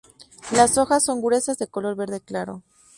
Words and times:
Las 0.53 0.79
hojas 0.79 1.05
son 1.05 1.21
gruesas, 1.21 1.59
de 1.59 1.67
color 1.67 1.95
verde 1.95 2.21
claro. 2.21 2.63